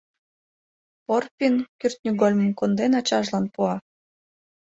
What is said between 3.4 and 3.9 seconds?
пуа.